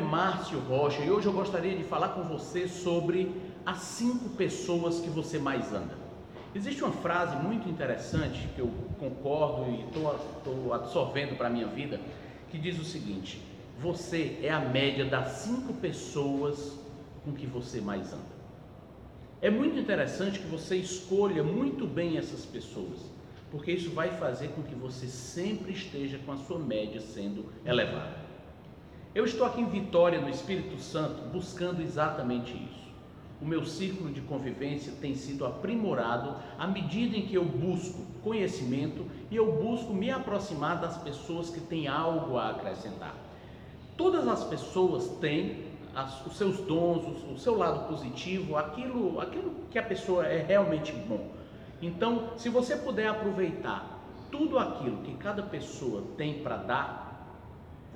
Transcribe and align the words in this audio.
Márcio 0.00 0.58
Rocha 0.60 1.02
e 1.02 1.10
hoje 1.10 1.26
eu 1.26 1.32
gostaria 1.32 1.74
de 1.74 1.82
falar 1.82 2.10
com 2.10 2.22
você 2.24 2.68
sobre 2.68 3.34
as 3.64 3.78
cinco 3.78 4.28
pessoas 4.30 5.00
que 5.00 5.08
você 5.08 5.38
mais 5.38 5.72
anda. 5.72 5.94
Existe 6.54 6.84
uma 6.84 6.92
frase 6.92 7.36
muito 7.36 7.66
interessante 7.68 8.48
que 8.54 8.60
eu 8.60 8.70
concordo 8.98 9.70
e 9.70 9.80
estou 9.80 10.72
absorvendo 10.74 11.36
para 11.38 11.46
a 11.46 11.50
minha 11.50 11.66
vida 11.66 11.98
que 12.50 12.58
diz 12.58 12.78
o 12.78 12.84
seguinte: 12.84 13.42
Você 13.80 14.38
é 14.42 14.50
a 14.50 14.60
média 14.60 15.06
das 15.06 15.28
cinco 15.28 15.72
pessoas 15.72 16.78
com 17.24 17.32
que 17.32 17.46
você 17.46 17.80
mais 17.80 18.12
anda. 18.12 18.36
É 19.40 19.50
muito 19.50 19.78
interessante 19.78 20.38
que 20.38 20.46
você 20.46 20.76
escolha 20.76 21.42
muito 21.42 21.86
bem 21.86 22.18
essas 22.18 22.44
pessoas, 22.44 23.10
porque 23.50 23.72
isso 23.72 23.90
vai 23.90 24.10
fazer 24.10 24.48
com 24.48 24.62
que 24.62 24.74
você 24.74 25.06
sempre 25.06 25.72
esteja 25.72 26.18
com 26.18 26.32
a 26.32 26.36
sua 26.36 26.58
média 26.58 27.00
sendo 27.00 27.46
elevada. 27.64 28.35
Eu 29.16 29.24
estou 29.24 29.46
aqui 29.46 29.62
em 29.62 29.70
Vitória, 29.70 30.20
no 30.20 30.28
Espírito 30.28 30.78
Santo, 30.78 31.22
buscando 31.32 31.80
exatamente 31.80 32.52
isso. 32.52 32.92
O 33.40 33.46
meu 33.46 33.64
círculo 33.64 34.12
de 34.12 34.20
convivência 34.20 34.92
tem 35.00 35.14
sido 35.14 35.46
aprimorado 35.46 36.36
à 36.58 36.66
medida 36.66 37.16
em 37.16 37.22
que 37.22 37.34
eu 37.34 37.42
busco 37.42 38.04
conhecimento 38.22 39.06
e 39.30 39.36
eu 39.36 39.50
busco 39.52 39.94
me 39.94 40.10
aproximar 40.10 40.82
das 40.82 40.98
pessoas 40.98 41.48
que 41.48 41.60
têm 41.60 41.88
algo 41.88 42.36
a 42.36 42.50
acrescentar. 42.50 43.14
Todas 43.96 44.28
as 44.28 44.44
pessoas 44.44 45.08
têm 45.18 45.64
as, 45.94 46.26
os 46.26 46.36
seus 46.36 46.58
dons, 46.58 47.06
o, 47.06 47.32
o 47.32 47.38
seu 47.38 47.56
lado 47.56 47.88
positivo, 47.88 48.58
aquilo, 48.58 49.18
aquilo 49.18 49.50
que 49.70 49.78
a 49.78 49.82
pessoa 49.82 50.26
é 50.26 50.44
realmente 50.46 50.92
bom. 50.92 51.30
Então, 51.80 52.32
se 52.36 52.50
você 52.50 52.76
puder 52.76 53.08
aproveitar 53.08 53.98
tudo 54.30 54.58
aquilo 54.58 54.98
que 54.98 55.14
cada 55.14 55.42
pessoa 55.42 56.02
tem 56.18 56.42
para 56.42 56.58
dar, 56.58 57.05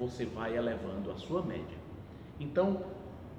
você 0.01 0.25
vai 0.25 0.56
elevando 0.56 1.11
a 1.11 1.17
sua 1.17 1.43
média. 1.43 1.79
Então, 2.41 2.83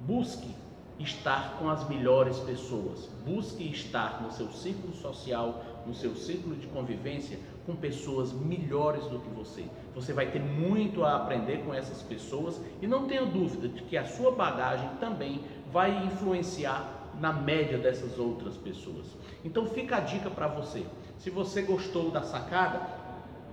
busque 0.06 0.54
estar 0.98 1.56
com 1.58 1.68
as 1.68 1.88
melhores 1.88 2.38
pessoas, 2.38 3.10
busque 3.26 3.68
estar 3.68 4.22
no 4.22 4.30
seu 4.30 4.48
círculo 4.52 4.94
social, 4.94 5.64
no 5.84 5.92
seu 5.92 6.14
círculo 6.14 6.54
de 6.54 6.68
convivência 6.68 7.38
com 7.66 7.74
pessoas 7.74 8.32
melhores 8.32 9.04
do 9.06 9.18
que 9.18 9.28
você. 9.30 9.64
Você 9.94 10.12
vai 10.12 10.30
ter 10.30 10.40
muito 10.40 11.02
a 11.02 11.16
aprender 11.16 11.64
com 11.64 11.74
essas 11.74 12.02
pessoas 12.02 12.60
e 12.80 12.86
não 12.86 13.06
tenha 13.08 13.26
dúvida 13.26 13.68
de 13.68 13.82
que 13.82 13.96
a 13.96 14.04
sua 14.04 14.30
bagagem 14.32 14.88
também 15.00 15.42
vai 15.72 16.06
influenciar 16.06 17.10
na 17.20 17.32
média 17.32 17.78
dessas 17.78 18.18
outras 18.18 18.56
pessoas. 18.56 19.06
Então 19.44 19.66
fica 19.66 19.96
a 19.96 20.00
dica 20.00 20.30
para 20.30 20.46
você. 20.46 20.84
Se 21.18 21.30
você 21.30 21.62
gostou 21.62 22.10
da 22.10 22.22
sacada, 22.22 23.01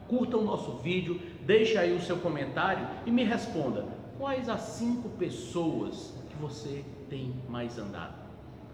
curta 0.09 0.35
o 0.35 0.43
nosso 0.43 0.77
vídeo, 0.77 1.21
deixe 1.45 1.77
aí 1.77 1.95
o 1.95 2.01
seu 2.01 2.17
comentário 2.17 2.85
e 3.05 3.11
me 3.11 3.23
responda 3.23 3.85
quais 4.17 4.49
as 4.49 4.61
cinco 4.61 5.07
pessoas 5.09 6.13
que 6.29 6.35
você 6.35 6.83
tem 7.09 7.33
mais 7.47 7.77
andado. 7.77 8.15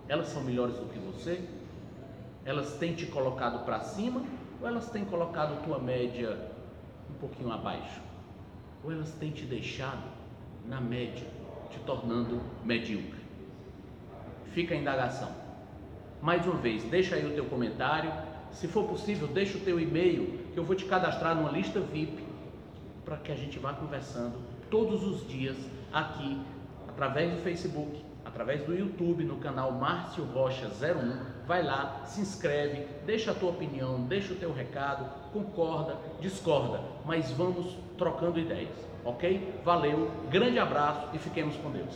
Elas 0.07 0.27
são 0.27 0.41
melhores 0.43 0.77
do 0.77 0.85
que 0.85 0.97
você? 0.97 1.41
Elas 2.45 2.77
têm 2.77 2.93
te 2.93 3.05
colocado 3.05 3.65
para 3.65 3.81
cima 3.81 4.23
ou 4.61 4.67
elas 4.67 4.89
têm 4.89 5.03
colocado 5.03 5.63
tua 5.63 5.77
média 5.77 6.49
um 7.09 7.13
pouquinho 7.19 7.51
abaixo? 7.51 8.01
Ou 8.83 8.91
elas 8.91 9.11
têm 9.13 9.31
te 9.31 9.43
deixado 9.43 10.03
na 10.65 10.79
média, 10.79 11.27
te 11.69 11.79
tornando 11.79 12.41
medíocre? 12.63 13.25
Fica 14.53 14.73
a 14.73 14.77
indagação. 14.77 15.31
Mais 16.21 16.45
uma 16.45 16.55
vez, 16.55 16.83
deixa 16.85 17.15
aí 17.15 17.25
o 17.25 17.33
teu 17.33 17.45
comentário 17.45 18.11
se 18.55 18.69
for 18.69 18.85
possível, 18.85 19.27
deixa 19.27 19.57
o 19.57 19.61
teu 19.61 19.79
e-mail 19.79 20.39
que 20.53 20.57
eu 20.57 20.63
vou 20.63 20.75
te 20.75 20.85
cadastrar 20.85 21.35
numa 21.35 21.51
lista 21.51 21.79
VIP 21.81 22.23
para 23.03 23.17
que 23.17 23.31
a 23.31 23.35
gente 23.35 23.59
vá 23.59 23.73
conversando 23.73 24.37
todos 24.69 25.03
os 25.03 25.27
dias 25.27 25.57
aqui 25.91 26.39
através 26.87 27.33
do 27.33 27.41
Facebook, 27.41 28.01
através 28.23 28.63
do 28.63 28.73
YouTube, 28.73 29.25
no 29.25 29.35
canal 29.37 29.73
Márcio 29.73 30.23
Rocha 30.23 30.67
01. 30.67 31.45
Vai 31.45 31.63
lá, 31.63 32.03
se 32.05 32.21
inscreve, 32.21 32.87
deixa 33.05 33.31
a 33.31 33.35
tua 33.35 33.49
opinião, 33.49 34.01
deixa 34.03 34.33
o 34.33 34.37
teu 34.37 34.53
recado, 34.53 35.05
concorda, 35.33 35.97
discorda, 36.21 36.79
mas 37.05 37.29
vamos 37.31 37.77
trocando 37.97 38.39
ideias, 38.39 38.77
ok? 39.03 39.53
Valeu, 39.65 40.09
grande 40.29 40.59
abraço 40.59 41.09
e 41.13 41.19
fiquemos 41.19 41.57
com 41.57 41.69
Deus. 41.71 41.93